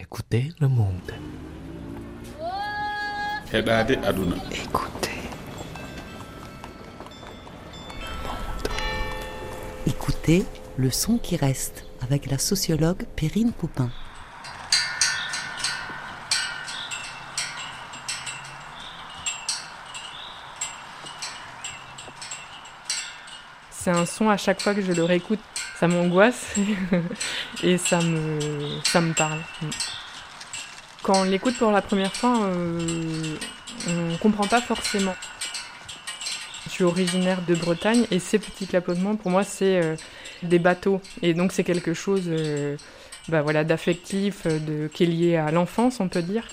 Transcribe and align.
Écoutez 0.00 0.52
le 0.60 0.68
monde. 0.68 1.12
heɗade 3.52 3.98
aduna 4.04 4.36
Écoutez. 4.52 5.10
Écoutez 9.86 10.44
le 10.76 10.90
son 10.90 11.18
qui 11.18 11.34
reste 11.34 11.84
avec 12.00 12.30
la 12.30 12.38
sociologue 12.38 13.06
Perrine 13.16 13.52
Poupin. 13.52 13.90
C'est 23.72 23.90
un 23.90 24.06
son 24.06 24.30
à 24.30 24.36
chaque 24.36 24.60
fois 24.60 24.74
que 24.74 24.82
je 24.82 24.92
le 24.92 25.02
réécoute, 25.02 25.40
ça 25.78 25.88
m'angoisse 25.88 26.54
et 27.62 27.78
ça 27.78 28.00
me, 28.00 28.38
ça 28.84 29.00
me 29.00 29.12
parle. 29.12 29.38
Quand 31.02 31.20
on 31.20 31.24
l'écoute 31.24 31.56
pour 31.56 31.70
la 31.70 31.82
première 31.82 32.14
fois, 32.14 32.40
euh, 32.42 33.36
on 33.88 34.16
comprend 34.18 34.46
pas 34.46 34.60
forcément. 34.60 35.14
Je 36.64 36.70
suis 36.70 36.84
originaire 36.84 37.42
de 37.42 37.54
Bretagne 37.54 38.06
et 38.10 38.18
ces 38.18 38.38
petits 38.38 38.66
clapotements, 38.66 39.16
pour 39.16 39.30
moi, 39.30 39.44
c'est 39.44 39.82
euh, 39.82 39.96
des 40.42 40.58
bateaux. 40.58 41.00
Et 41.22 41.34
donc, 41.34 41.52
c'est 41.52 41.64
quelque 41.64 41.94
chose 41.94 42.24
euh, 42.26 42.76
bah 43.28 43.42
voilà, 43.42 43.64
d'affectif, 43.64 44.46
qui 44.92 45.04
est 45.04 45.06
lié 45.06 45.36
à 45.36 45.50
l'enfance, 45.50 46.00
on 46.00 46.08
peut 46.08 46.22
dire. 46.22 46.44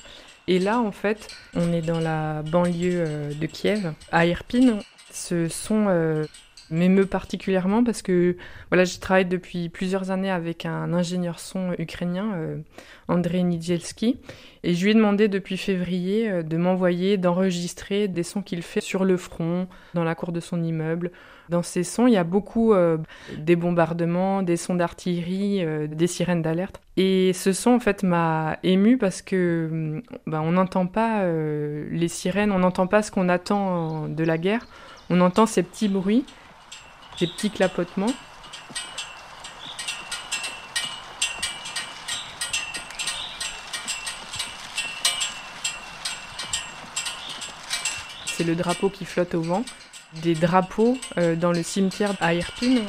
Et 0.48 0.60
là, 0.60 0.80
en 0.80 0.92
fait, 0.92 1.28
on 1.56 1.74
est 1.74 1.82
dans 1.82 2.00
la 2.00 2.44
banlieue 2.44 3.04
euh, 3.08 3.34
de 3.34 3.46
Kiev, 3.48 3.94
à 4.12 4.26
Irpin. 4.26 4.80
Ce 5.12 5.48
son 5.48 5.86
euh, 5.88 6.26
m'émeut 6.70 7.06
particulièrement 7.06 7.84
parce 7.84 8.02
que 8.02 8.38
voilà, 8.70 8.86
je 8.86 9.00
travaille 9.00 9.26
depuis 9.26 9.70
plusieurs 9.70 10.12
années 10.12 10.32
avec 10.32 10.66
un 10.66 10.94
ingénieur 10.94 11.40
son 11.40 11.74
ukrainien, 11.78 12.34
euh, 12.36 13.44
Nidzielski, 13.44 14.20
et 14.64 14.74
je 14.74 14.84
lui 14.84 14.92
ai 14.92 14.94
demandé 14.94 15.28
depuis 15.28 15.58
février 15.58 16.30
euh, 16.30 16.44
de 16.44 16.58
m'envoyer, 16.58 17.18
d'enregistrer 17.18 18.08
des 18.08 18.24
sons 18.24 18.42
qu'il 18.42 18.62
fait 18.62 18.82
sur 18.82 19.06
le 19.06 19.18
front, 19.18 19.68
dans 19.94 20.04
la 20.04 20.16
cour 20.16 20.32
de 20.32 20.40
son 20.40 20.64
immeuble. 20.64 21.12
Dans 21.50 21.62
ces 21.62 21.84
sons, 21.84 22.08
il 22.08 22.14
y 22.14 22.18
a 22.18 22.24
beaucoup 22.24 22.74
euh, 22.74 22.98
des 23.38 23.56
bombardements, 23.56 24.42
des 24.42 24.58
sons 24.58 24.76
d'artillerie, 24.76 25.64
euh, 25.64 25.88
des 25.88 26.08
sirènes 26.08 26.42
d'alerte. 26.42 26.82
Et 26.98 27.34
ce 27.34 27.54
son, 27.54 27.72
en 27.72 27.80
fait, 27.80 28.04
m'a 28.04 28.58
ému 28.64 28.98
parce 28.98 29.22
que 29.22 30.02
bah, 30.26 30.42
on 30.42 30.54
n'entend 30.54 30.88
pas 30.88 31.22
euh, 31.22 31.88
les 31.92 32.08
sirènes, 32.08 32.52
on 32.52 32.60
n'entend 32.60 32.88
pas 32.88 33.04
ce 33.04 33.12
qu'on 33.12 33.30
attend 33.30 34.08
de 34.08 34.24
la 34.24 34.38
guerre. 34.38 34.66
On 35.10 35.22
entend 35.22 35.46
ces 35.46 35.62
petits 35.62 35.88
bruits, 35.88 36.26
ces 37.18 37.28
petits 37.28 37.52
clapotements. 37.52 38.14
C'est 48.26 48.44
le 48.44 48.56
drapeau 48.56 48.90
qui 48.90 49.06
flotte 49.06 49.34
au 49.36 49.42
vent. 49.42 49.64
Des 50.22 50.36
drapeaux 50.36 50.98
euh, 51.18 51.36
dans 51.36 51.52
le 51.52 51.64
cimetière 51.64 52.14
à 52.20 52.34
Irpin. 52.34 52.82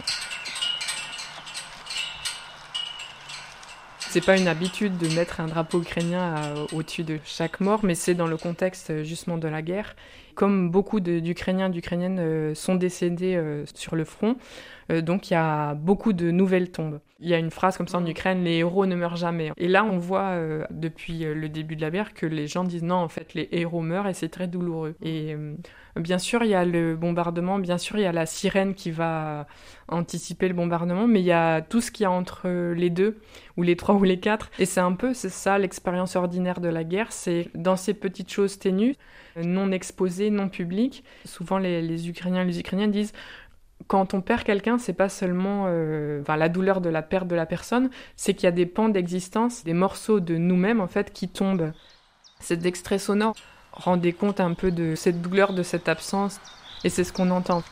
C'est 4.17 4.25
pas 4.25 4.39
une 4.39 4.49
habitude 4.49 4.97
de 4.97 5.15
mettre 5.15 5.41
un 5.41 5.47
drapeau 5.47 5.83
ukrainien 5.83 6.35
à- 6.37 6.55
au-dessus 6.75 7.05
de 7.05 7.19
chaque 7.27 7.61
mort, 7.61 7.81
mais 7.85 7.95
c'est 7.95 8.15
dans 8.15 8.27
le 8.27 8.39
contexte 8.39 8.89
euh, 8.89 9.05
justement 9.05 9.37
de 9.37 9.47
la 9.47 9.61
guerre. 9.61 9.95
Comme 10.35 10.71
beaucoup 10.71 11.01
d'Ukrainiens, 11.01 11.69
d'Ukrainiennes 11.69 12.19
euh, 12.19 12.55
sont 12.55 12.77
décédés 12.77 13.37
euh, 13.37 13.67
sur 13.75 13.95
le 13.95 14.07
front, 14.07 14.37
euh, 14.91 15.03
donc 15.03 15.29
il 15.29 15.35
y 15.35 15.37
a 15.37 15.75
beaucoup 15.75 16.15
de 16.15 16.31
nouvelles 16.31 16.71
tombes. 16.71 16.99
Il 17.19 17.31
y 17.31 17.35
a 17.35 17.39
une 17.39 17.51
phrase 17.51 17.79
comme 17.79 17.89
ça 17.89 17.97
en 17.97 18.05
Ukraine, 18.05 18.45
les 18.45 18.57
héros 18.59 18.85
ne 18.85 18.95
meurent 18.95 19.17
jamais. 19.17 19.51
Et 19.57 19.69
là, 19.69 19.85
on 19.85 19.97
voit 19.97 20.33
euh, 20.33 20.67
depuis 20.71 21.25
euh, 21.25 21.35
le 21.35 21.49
début 21.49 21.75
de 21.75 21.81
la 21.81 21.91
guerre 21.91 22.13
que 22.13 22.27
les 22.27 22.47
gens 22.47 22.63
disent 22.63 22.83
non, 22.83 22.97
en 22.97 23.09
fait, 23.09 23.33
les 23.33 23.49
héros 23.53 23.81
meurent 23.81 24.07
et 24.07 24.13
c'est 24.13 24.29
très 24.29 24.49
douloureux. 24.49 24.97
Et 25.01 25.35
euh, 25.35 25.55
bien 25.97 26.19
sûr, 26.19 26.43
il 26.43 26.51
y 26.51 26.55
a 26.55 26.67
le 26.67 26.95
bombardement, 26.95 27.59
bien 27.59 27.79
sûr, 27.79 27.97
il 27.97 28.03
y 28.03 28.07
a 28.07 28.13
la 28.13 28.27
sirène 28.27 28.75
qui 28.75 28.91
va 28.91 29.47
anticiper 29.89 30.47
le 30.47 30.53
bombardement, 30.53 31.07
mais 31.07 31.21
il 31.21 31.25
y 31.25 31.33
a 31.33 31.63
tout 31.63 31.81
ce 31.81 31.91
qu'il 31.91 32.05
y 32.05 32.07
a 32.07 32.11
entre 32.11 32.49
les 32.75 32.91
deux, 32.91 33.17
ou 33.57 33.63
les 33.63 33.77
trois 33.77 33.95
ou 33.97 34.05
les 34.05 34.21
quatre. 34.21 34.51
Et 34.59 34.67
c'est 34.67 34.81
un 34.81 34.93
peu, 34.93 35.15
c'est 35.15 35.31
ça 35.31 35.57
l'expérience 35.57 36.17
ordinaire 36.17 36.61
de 36.61 36.69
la 36.69 36.85
guerre, 36.85 37.13
c'est 37.13 37.49
dans 37.55 37.77
ces 37.77 37.95
petites 37.95 38.31
choses 38.31 38.59
ténues, 38.59 38.95
non 39.43 39.73
exposées, 39.73 40.29
non 40.29 40.51
publiques. 40.51 41.03
Souvent, 41.25 41.57
les, 41.57 41.81
les 41.81 42.11
Ukrainiens 42.11 42.43
et 42.43 42.47
les 42.47 42.61
Ukrainiennes 42.61 42.91
disent 42.91 43.15
quand 43.89 44.15
on 44.15 44.21
perd 44.21 44.43
quelqu'un, 44.43 44.79
c'est 44.79 44.93
pas 44.93 45.09
seulement 45.09 45.65
euh, 45.69 46.23
la 46.27 46.49
douleur 46.49 46.81
de 46.81 46.89
la 46.89 47.03
perte 47.03 47.29
de 47.29 47.37
la 47.37 47.47
personne, 47.47 47.91
c'est 48.17 48.35
qu'il 48.35 48.45
y 48.45 48.49
a 48.49 48.53
des 48.53 48.67
pans 48.67 48.89
d'existence, 48.89 49.65
des 49.65 49.75
morceaux 49.75 50.21
de 50.21 50.37
nous-mêmes 50.37 50.81
en 50.81 50.89
fait 50.89 51.13
qui 51.13 51.29
tombent. 51.29 51.73
Cet 52.41 52.67
extrait 52.67 52.99
sonore 52.99 53.35
rendait 53.73 54.13
compte 54.13 54.41
un 54.41 54.55
peu 54.55 54.71
de 54.71 54.95
cette 54.95 55.23
douleur, 55.23 55.53
de 55.53 55.63
cette 55.63 55.89
absence, 55.89 56.41
et 56.85 56.89
c'est 56.89 57.05
ce 57.05 57.13
qu'on 57.13 57.31
entend. 57.31 57.63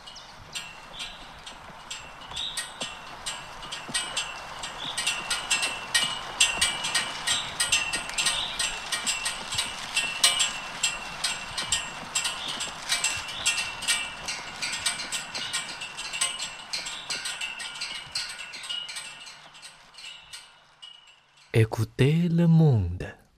Écoutez 21.56 22.28
le 22.28 22.48
monde. 22.48 23.06